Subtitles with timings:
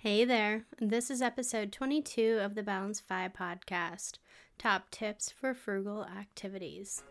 [0.00, 4.18] Hey there, this is episode 22 of the Balanced FI podcast
[4.56, 7.02] Top Tips for Frugal Activities.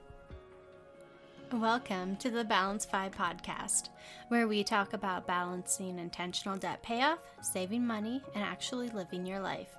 [1.52, 3.90] Welcome to the Balanced FI podcast,
[4.30, 9.76] where we talk about balancing intentional debt payoff, saving money, and actually living your life.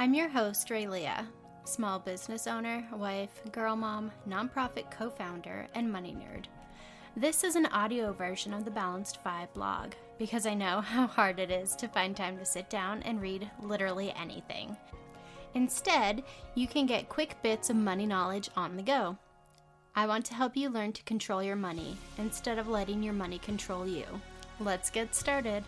[0.00, 1.24] I'm your host, Raylia,
[1.62, 6.46] small business owner, wife, girl mom, nonprofit co founder, and money nerd.
[7.16, 11.38] This is an audio version of the Balanced FI blog because I know how hard
[11.38, 14.76] it is to find time to sit down and read literally anything.
[15.54, 16.22] Instead,
[16.54, 19.16] you can get quick bits of money knowledge on the go.
[19.94, 23.38] I want to help you learn to control your money instead of letting your money
[23.38, 24.06] control you.
[24.58, 25.64] Let's get started.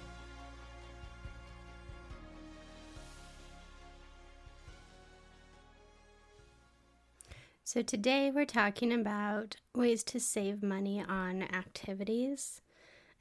[7.66, 12.60] So, today we're talking about ways to save money on activities.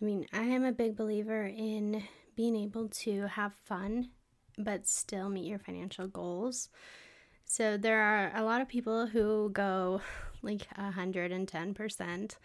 [0.04, 2.04] I mean, I am a big believer in
[2.36, 4.10] being able to have fun
[4.58, 6.70] but still meet your financial goals.
[7.45, 10.02] So, there are a lot of people who go
[10.42, 12.36] like 110%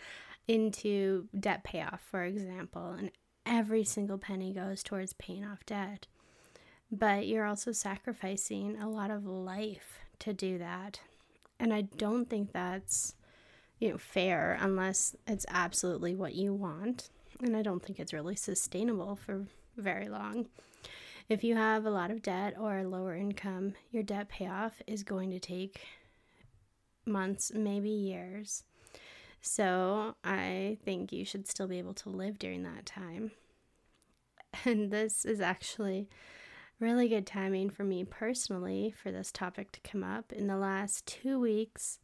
[0.47, 3.11] into debt payoff, for example, and
[3.45, 6.07] every single penny goes towards paying off debt.
[6.91, 11.01] But you're also sacrificing a lot of life to do that
[11.61, 13.15] and I don't think that's
[13.79, 17.11] you know fair unless it's absolutely what you want.
[17.43, 20.47] And I don't think it's really sustainable for very long.
[21.29, 25.31] If you have a lot of debt or lower income, your debt payoff is going
[25.31, 25.81] to take
[27.07, 28.65] months, maybe years.
[29.41, 33.33] So I think you should still be able to live during that time.
[34.65, 36.09] And this is actually
[36.81, 40.33] really good timing for me personally for this topic to come up.
[40.33, 41.99] In the last two weeks,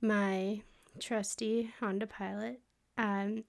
[0.00, 0.62] my
[1.00, 2.60] trusty Honda Pilot,
[2.96, 3.42] um,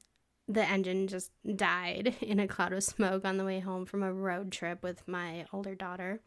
[0.53, 4.13] the engine just died in a cloud of smoke on the way home from a
[4.13, 6.19] road trip with my older daughter.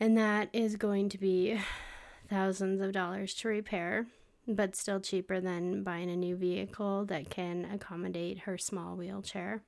[0.00, 1.60] And that is going to be
[2.28, 4.06] thousands of dollars to repair,
[4.48, 9.62] but still cheaper than buying a new vehicle that can accommodate her small wheelchair.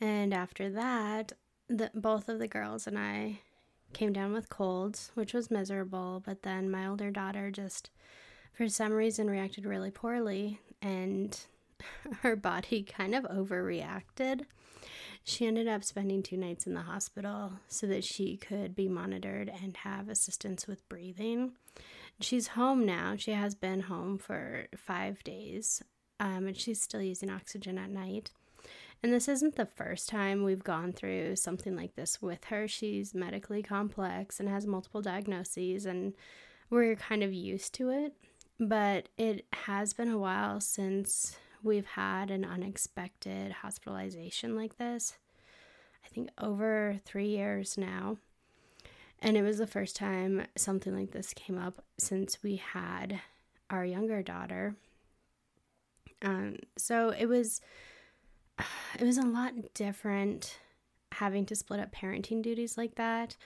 [0.00, 1.32] And after that,
[1.68, 3.38] the, both of the girls and I
[3.92, 6.22] came down with colds, which was miserable.
[6.24, 7.90] But then my older daughter just,
[8.52, 11.38] for some reason, reacted really poorly and
[12.22, 14.42] her body kind of overreacted.
[15.24, 19.52] She ended up spending two nights in the hospital so that she could be monitored
[19.62, 21.52] and have assistance with breathing.
[22.20, 23.14] She's home now.
[23.16, 25.82] She has been home for five days,
[26.18, 28.30] um, and she's still using oxygen at night.
[29.02, 32.68] And this isn't the first time we've gone through something like this with her.
[32.68, 36.14] She's medically complex and has multiple diagnoses, and
[36.70, 38.14] we're kind of used to it.
[38.60, 45.14] But it has been a while since we've had an unexpected hospitalization like this.
[46.04, 48.18] I think over three years now.
[49.20, 53.20] And it was the first time something like this came up since we had
[53.70, 54.74] our younger daughter.
[56.22, 57.60] Um, so it was
[58.98, 60.58] it was a lot different
[61.12, 63.36] having to split up parenting duties like that.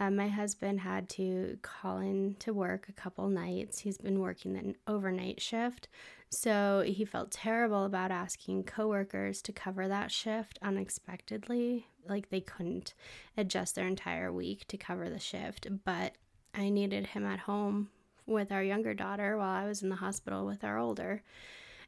[0.00, 3.80] Um, my husband had to call in to work a couple nights.
[3.80, 5.88] He's been working an overnight shift.
[6.34, 11.86] So he felt terrible about asking coworkers to cover that shift unexpectedly.
[12.08, 12.94] Like they couldn't
[13.36, 15.66] adjust their entire week to cover the shift.
[15.84, 16.16] But
[16.54, 17.90] I needed him at home
[18.26, 21.22] with our younger daughter while I was in the hospital with our older.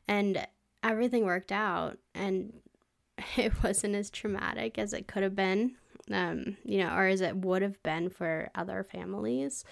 [0.07, 0.47] And
[0.83, 1.99] everything worked out.
[2.15, 2.53] And
[3.37, 5.77] it wasn't as traumatic as it could have been,
[6.11, 9.65] um, you know, or as it would have been for other families.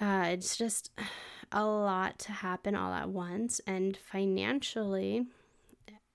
[0.00, 0.92] Uh, it's just
[1.52, 5.26] a lot to happen all at once, and financially,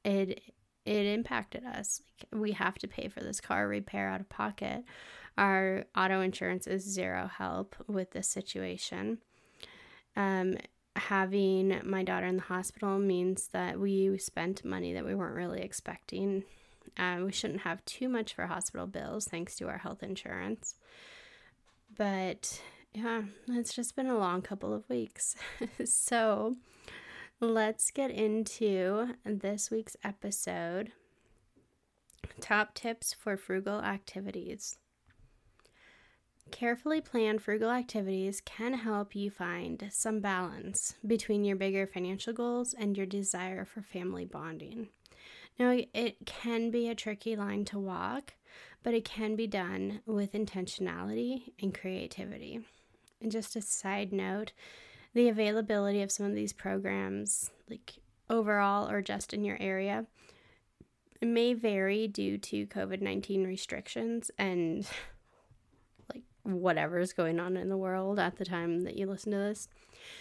[0.04, 0.42] it
[0.86, 2.02] it impacted us.
[2.20, 4.84] Like, we have to pay for this car repair out of pocket.
[5.38, 9.20] Our auto insurance is zero help with this situation.
[10.16, 10.58] Um,
[10.96, 15.62] having my daughter in the hospital means that we spent money that we weren't really
[15.62, 16.44] expecting.
[16.98, 20.76] Uh, we shouldn't have too much for hospital bills thanks to our health insurance.
[21.98, 22.62] But
[22.94, 25.36] yeah, it's just been a long couple of weeks.
[25.86, 26.56] so
[27.40, 30.92] let's get into this week's episode
[32.40, 34.78] top tips for frugal activities.
[36.52, 42.74] Carefully planned frugal activities can help you find some balance between your bigger financial goals
[42.74, 44.90] and your desire for family bonding.
[45.58, 48.34] Now, it can be a tricky line to walk,
[48.84, 52.66] but it can be done with intentionality and creativity.
[53.24, 54.52] And just a side note,
[55.14, 57.94] the availability of some of these programs, like
[58.30, 60.06] overall or just in your area,
[61.22, 64.86] may vary due to COVID 19 restrictions and
[66.14, 69.70] like whatever's going on in the world at the time that you listen to this.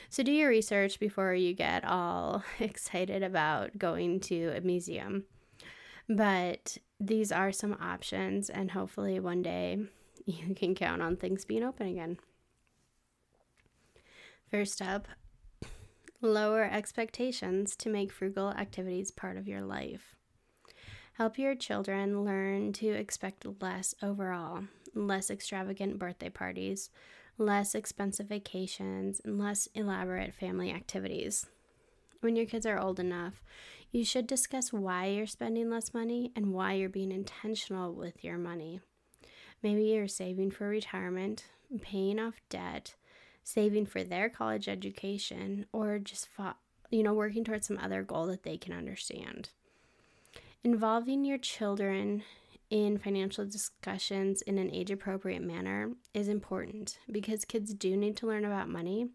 [0.09, 5.25] So do your research before you get all excited about going to a museum.
[6.09, 9.79] But these are some options, and hopefully one day
[10.25, 12.19] you can count on things being open again.
[14.53, 15.09] First up,
[16.21, 20.15] lower expectations to make frugal activities part of your life.
[21.15, 24.65] Help your children learn to expect less overall,
[24.95, 26.91] less extravagant birthday parties,
[27.39, 31.47] less expensive vacations, and less elaborate family activities.
[32.21, 33.43] When your kids are old enough,
[33.91, 38.37] you should discuss why you're spending less money and why you're being intentional with your
[38.37, 38.83] money.
[39.63, 41.47] Maybe you're saving for retirement,
[41.81, 42.97] paying off debt,
[43.45, 46.29] saving for their college education, or just
[46.91, 49.51] you know working towards some other goal that they can understand.
[50.65, 52.23] Involving your children
[52.71, 58.27] in financial discussions in an age appropriate manner is important because kids do need to
[58.27, 59.09] learn about money,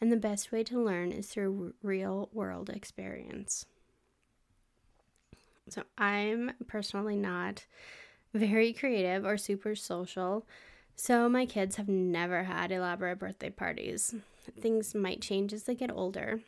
[0.00, 3.66] and the best way to learn is through real world experience.
[5.68, 7.64] So, I'm personally not
[8.34, 10.46] very creative or super social,
[10.96, 14.14] so my kids have never had elaborate birthday parties.
[14.60, 16.40] Things might change as they get older,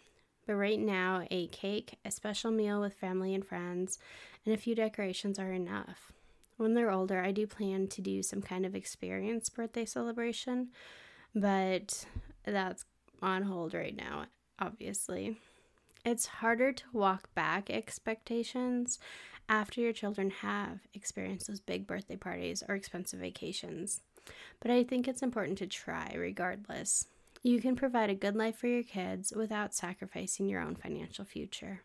[0.47, 3.99] but right now, a cake, a special meal with family and friends,
[4.45, 6.13] and a few decorations are enough.
[6.57, 10.69] When they're older, I do plan to do some kind of experience birthday celebration,
[11.35, 12.05] but
[12.45, 12.85] that's
[13.23, 14.27] on hold right now,
[14.59, 15.37] obviously.
[16.05, 18.99] It's harder to walk back expectations
[19.49, 24.01] after your children have experienced those big birthday parties or expensive vacations.
[24.61, 27.07] But I think it's important to try regardless.
[27.43, 31.83] You can provide a good life for your kids without sacrificing your own financial future.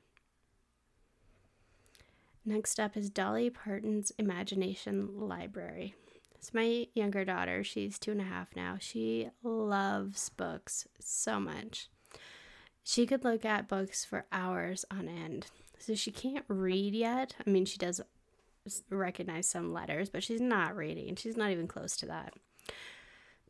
[2.46, 5.96] Next up is Dolly Parton's Imagination Library.
[6.34, 7.64] It's my younger daughter.
[7.66, 8.78] She's two and a half now.
[8.80, 11.90] She loves books so much.
[12.82, 15.48] She could look at books for hours on end.
[15.78, 17.36] So she can't read yet.
[17.46, 18.02] I mean, she does
[18.90, 21.16] recognize some letters, but she's not reading.
[21.16, 22.34] She's not even close to that.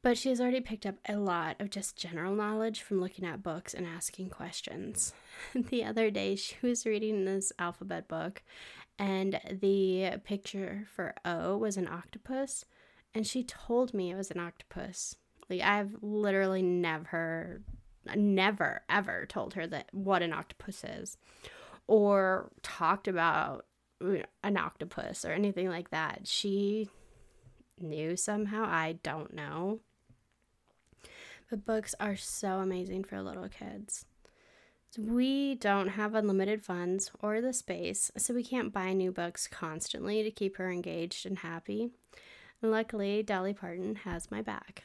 [0.01, 3.43] But she has already picked up a lot of just general knowledge from looking at
[3.43, 5.13] books and asking questions.
[5.55, 8.41] the other day, she was reading this alphabet book,
[8.97, 12.63] and the picture for O was an octopus,
[13.13, 15.15] and she told me it was an octopus.
[15.49, 17.61] Like, I've literally never,
[18.15, 21.17] never, ever told her that what an octopus is
[21.87, 23.65] or talked about
[24.01, 26.21] an octopus or anything like that.
[26.27, 26.89] She
[27.79, 28.63] knew somehow.
[28.65, 29.79] I don't know.
[31.49, 34.05] But books are so amazing for little kids.
[34.97, 40.23] We don't have unlimited funds or the space, so we can't buy new books constantly
[40.23, 41.91] to keep her engaged and happy.
[42.61, 44.83] Luckily, Dolly Parton has my back.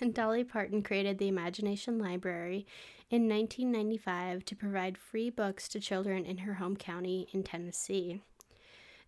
[0.00, 2.66] And Dolly Parton created the Imagination Library
[3.10, 8.20] in 1995 to provide free books to children in her home county in Tennessee.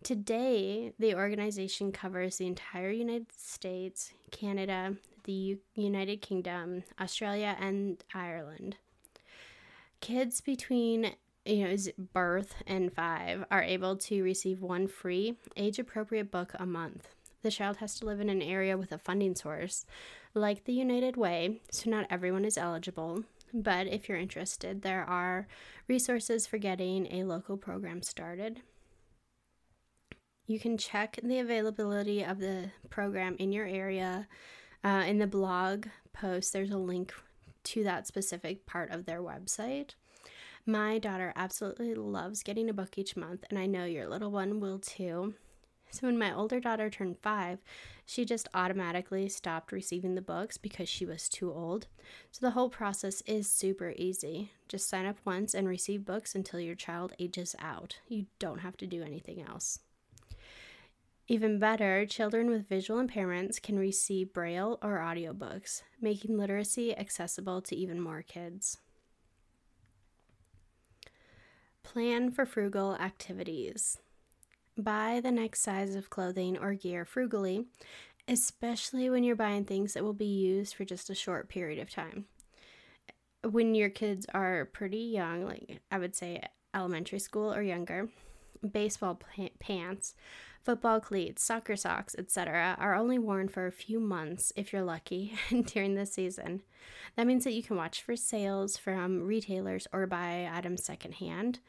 [0.05, 8.03] Today, the organization covers the entire United States, Canada, the U- United Kingdom, Australia, and
[8.13, 8.75] Ireland.
[10.01, 11.75] Kids between you know
[12.13, 17.07] birth and 5 are able to receive one free age appropriate book a month.
[17.41, 19.87] The child has to live in an area with a funding source
[20.35, 23.23] like the United Way, so not everyone is eligible.
[23.51, 25.47] But if you're interested, there are
[25.87, 28.61] resources for getting a local program started.
[30.47, 34.27] You can check the availability of the program in your area.
[34.83, 37.13] Uh, in the blog post, there's a link
[37.63, 39.95] to that specific part of their website.
[40.67, 44.59] My daughter absolutely loves getting a book each month, and I know your little one
[44.59, 45.33] will too.
[45.91, 47.59] So, when my older daughter turned five,
[48.05, 51.87] she just automatically stopped receiving the books because she was too old.
[52.31, 54.51] So, the whole process is super easy.
[54.67, 57.99] Just sign up once and receive books until your child ages out.
[58.07, 59.79] You don't have to do anything else.
[61.27, 67.75] Even better, children with visual impairments can receive braille or audiobooks, making literacy accessible to
[67.75, 68.77] even more kids.
[71.81, 73.97] Plan for frugal activities.
[74.77, 77.65] Buy the next size of clothing or gear frugally,
[78.27, 81.89] especially when you're buying things that will be used for just a short period of
[81.89, 82.25] time.
[83.43, 86.41] When your kids are pretty young, like I would say
[86.75, 88.09] elementary school or younger,
[88.71, 89.19] baseball
[89.59, 90.13] pants
[90.65, 95.35] Football cleats, soccer socks, etc., are only worn for a few months if you're lucky
[95.67, 96.63] during the season.
[97.15, 101.59] That means that you can watch for sales from retailers or buy items secondhand.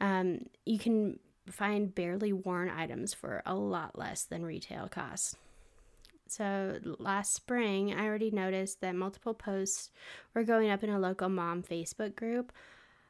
[0.00, 1.18] Um, you can
[1.50, 5.34] find barely worn items for a lot less than retail costs.
[6.28, 9.90] So last spring, I already noticed that multiple posts
[10.34, 12.52] were going up in a local mom Facebook group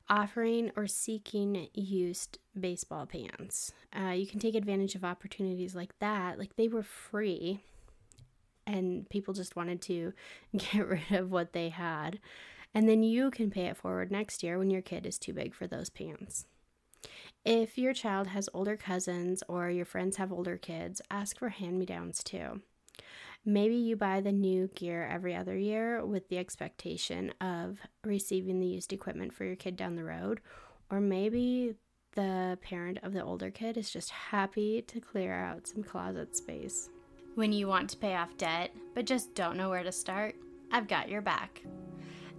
[0.08, 3.72] offering or seeking used baseball pants.
[3.96, 6.38] Uh, you can take advantage of opportunities like that.
[6.38, 7.60] Like they were free,
[8.66, 10.12] and people just wanted to
[10.56, 12.18] get rid of what they had.
[12.74, 15.54] And then you can pay it forward next year when your kid is too big
[15.54, 16.46] for those pants.
[17.44, 21.78] If your child has older cousins or your friends have older kids, ask for hand
[21.78, 22.60] me downs too.
[23.44, 28.66] Maybe you buy the new gear every other year with the expectation of receiving the
[28.66, 30.40] used equipment for your kid down the road,
[30.90, 31.74] or maybe
[32.14, 36.90] the parent of the older kid is just happy to clear out some closet space.
[37.34, 40.34] When you want to pay off debt but just don't know where to start,
[40.70, 41.62] I've got your back.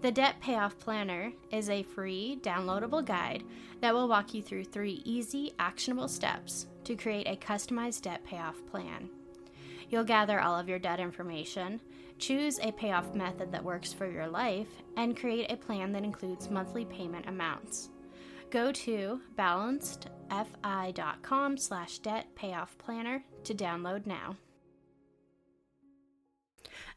[0.01, 3.43] The Debt Payoff Planner is a free, downloadable guide
[3.81, 8.65] that will walk you through three easy, actionable steps to create a customized debt payoff
[8.65, 9.09] plan.
[9.91, 11.81] You'll gather all of your debt information,
[12.17, 16.49] choose a payoff method that works for your life, and create a plan that includes
[16.49, 17.89] monthly payment amounts.
[18.49, 24.37] Go to balancedfi.com slash debt payoff planner to download now.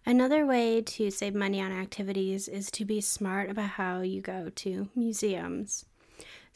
[0.06, 4.50] Another way to save money on activities is to be smart about how you go
[4.56, 5.86] to museums.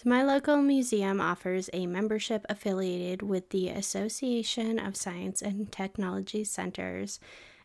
[0.00, 6.45] So, my local museum offers a membership affiliated with the Association of Science and Technology
[6.45, 7.19] Centers,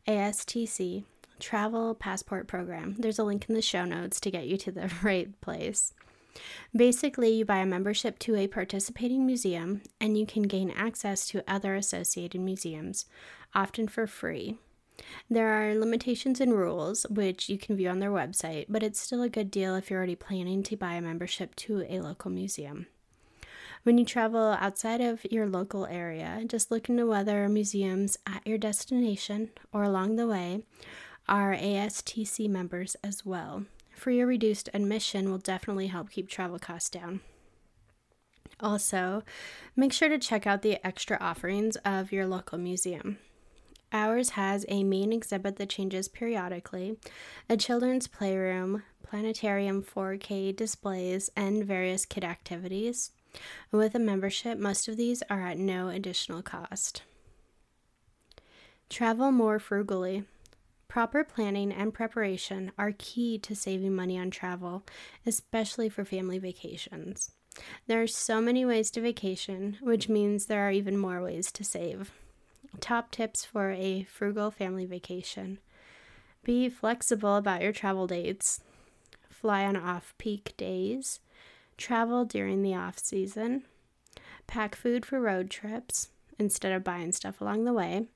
[0.07, 1.03] ASTC,
[1.39, 2.95] travel passport program.
[2.97, 5.93] There's a link in the show notes to get you to the right place.
[6.75, 11.43] Basically, you buy a membership to a participating museum and you can gain access to
[11.47, 13.05] other associated museums,
[13.53, 14.57] often for free.
[15.29, 19.21] There are limitations and rules, which you can view on their website, but it's still
[19.21, 22.87] a good deal if you're already planning to buy a membership to a local museum.
[23.83, 28.57] When you travel outside of your local area, just look into whether museums at your
[28.57, 30.63] destination or along the way
[31.27, 33.65] are ASTC members as well.
[33.91, 37.21] Free or reduced admission will definitely help keep travel costs down.
[38.59, 39.23] Also,
[39.75, 43.17] make sure to check out the extra offerings of your local museum.
[43.93, 46.97] Ours has a main exhibit that changes periodically,
[47.47, 53.11] a children's playroom, planetarium 4K displays, and various kid activities.
[53.71, 57.03] With a membership, most of these are at no additional cost.
[58.89, 60.23] Travel more frugally.
[60.87, 64.83] Proper planning and preparation are key to saving money on travel,
[65.25, 67.31] especially for family vacations.
[67.87, 71.63] There are so many ways to vacation, which means there are even more ways to
[71.63, 72.11] save.
[72.79, 75.59] Top tips for a frugal family vacation.
[76.43, 78.61] Be flexible about your travel dates,
[79.29, 81.19] fly on off peak days,
[81.77, 83.63] travel during the off season,
[84.47, 88.07] pack food for road trips instead of buying stuff along the way,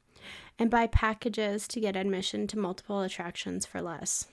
[0.60, 4.28] and buy packages to get admission to multiple attractions for less.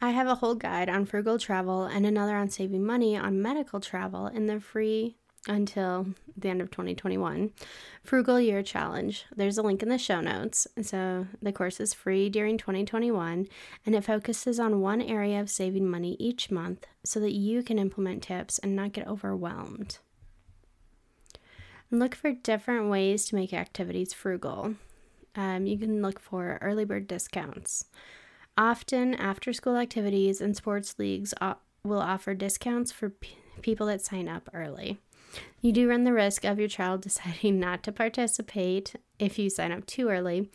[0.00, 3.80] I have a whole guide on frugal travel and another on saving money on medical
[3.80, 5.16] travel in the free
[5.48, 7.50] until the end of 2021
[8.02, 9.24] frugal year challenge.
[9.34, 10.66] There's a link in the show notes.
[10.82, 13.48] So the course is free during 2021
[13.84, 17.78] and it focuses on one area of saving money each month so that you can
[17.78, 19.98] implement tips and not get overwhelmed.
[21.90, 24.74] Look for different ways to make activities frugal.
[25.36, 27.84] Um, you can look for early bird discounts.
[28.58, 31.34] Often after school activities and sports leagues
[31.84, 34.98] will offer discounts for p- people that sign up early
[35.60, 39.72] you do run the risk of your child deciding not to participate if you sign
[39.72, 40.50] up too early,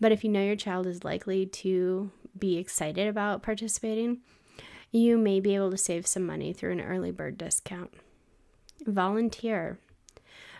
[0.00, 4.20] but if you know your child is likely to be excited about participating,
[4.90, 7.92] you may be able to save some money through an early bird discount.
[8.86, 9.78] Volunteer.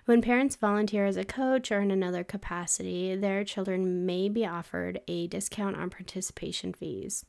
[0.04, 5.00] When parents volunteer as a coach or in another capacity, their children may be offered
[5.06, 7.24] a discount on participation fees.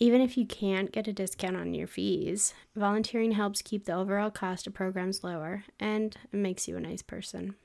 [0.00, 4.30] Even if you can't get a discount on your fees, volunteering helps keep the overall
[4.30, 7.56] cost of programs lower and makes you a nice person.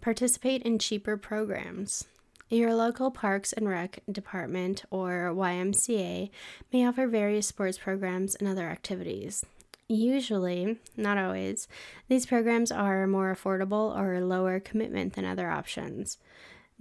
[0.00, 2.06] Participate in cheaper programs.
[2.48, 6.30] Your local Parks and Rec department or YMCA
[6.72, 9.44] may offer various sports programs and other activities.
[9.86, 11.68] Usually, not always,
[12.08, 16.18] these programs are more affordable or lower commitment than other options.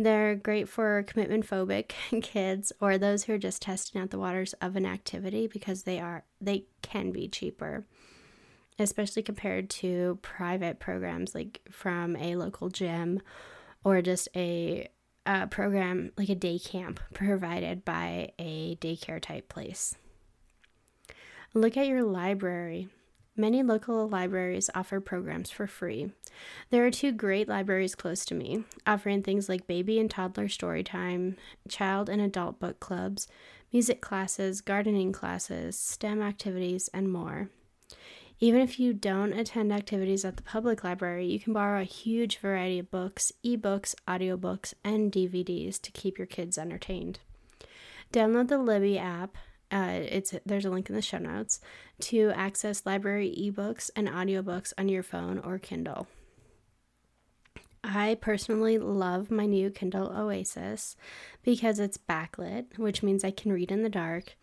[0.01, 1.91] They're great for commitment phobic
[2.23, 5.99] kids or those who are just testing out the waters of an activity because they
[5.99, 7.85] are they can be cheaper,
[8.79, 13.21] especially compared to private programs like from a local gym
[13.83, 14.87] or just a,
[15.25, 19.97] a program like a day camp provided by a daycare type place.
[21.53, 22.87] Look at your library.
[23.39, 26.11] Many local libraries offer programs for free.
[26.69, 30.83] There are two great libraries close to me, offering things like baby and toddler story
[30.83, 33.27] time, child and adult book clubs,
[33.71, 37.49] music classes, gardening classes, STEM activities, and more.
[38.41, 42.37] Even if you don't attend activities at the public library, you can borrow a huge
[42.37, 47.19] variety of books, ebooks, audiobooks, and DVDs to keep your kids entertained.
[48.13, 49.35] Download the Libby app.
[49.71, 51.59] Uh, it's there's a link in the show notes
[51.99, 56.07] to access library ebooks and audiobooks on your phone or Kindle.
[57.83, 60.95] I personally love my new Kindle Oasis
[61.43, 64.35] because it's backlit, which means I can read in the dark,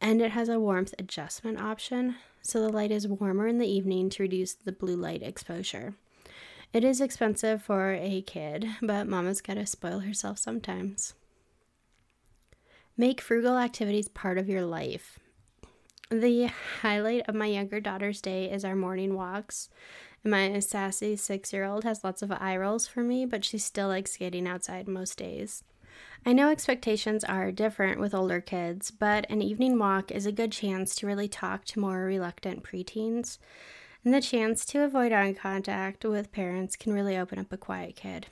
[0.00, 4.10] and it has a warmth adjustment option, so the light is warmer in the evening
[4.10, 5.94] to reduce the blue light exposure.
[6.72, 11.14] It is expensive for a kid, but mama's gotta spoil herself sometimes.
[12.96, 15.18] Make frugal activities part of your life.
[16.10, 16.50] The
[16.82, 19.70] highlight of my younger daughter's day is our morning walks.
[20.22, 23.88] My sassy six year old has lots of eye rolls for me, but she still
[23.88, 25.64] likes skating outside most days.
[26.26, 30.52] I know expectations are different with older kids, but an evening walk is a good
[30.52, 33.38] chance to really talk to more reluctant preteens.
[34.04, 37.96] And the chance to avoid eye contact with parents can really open up a quiet
[37.96, 38.26] kid.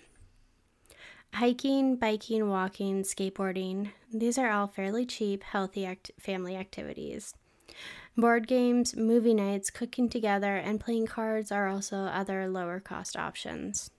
[1.35, 7.35] Hiking, biking, walking, skateboarding, these are all fairly cheap, healthy act- family activities.
[8.17, 13.91] Board games, movie nights, cooking together, and playing cards are also other lower cost options.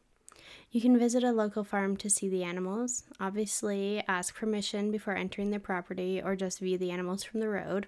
[0.72, 5.50] You can visit a local farm to see the animals, obviously, ask permission before entering
[5.50, 7.88] the property or just view the animals from the road.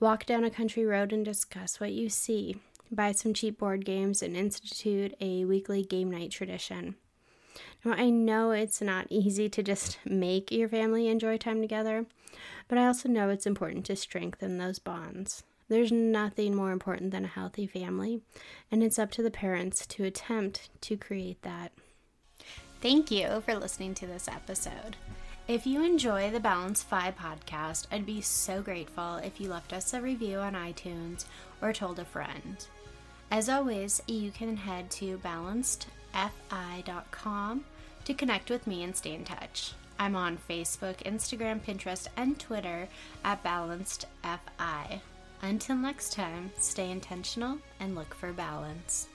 [0.00, 2.56] Walk down a country road and discuss what you see.
[2.90, 6.94] Buy some cheap board games and institute a weekly game night tradition.
[7.84, 12.06] Now, I know it's not easy to just make your family enjoy time together,
[12.68, 15.42] but I also know it's important to strengthen those bonds.
[15.68, 18.20] There's nothing more important than a healthy family,
[18.70, 21.72] and it's up to the parents to attempt to create that.
[22.80, 24.96] Thank you for listening to this episode.
[25.48, 29.92] If you enjoy the Balanced FI podcast, I'd be so grateful if you left us
[29.92, 31.24] a review on iTunes
[31.60, 32.66] or told a friend.
[33.30, 35.16] As always, you can head to
[36.14, 37.64] balancedfi.com
[38.04, 39.74] to connect with me and stay in touch.
[39.98, 42.88] I'm on Facebook, Instagram, Pinterest, and Twitter
[43.24, 45.00] at BalancedFI.
[45.42, 49.08] Until next time, stay intentional and look for balance.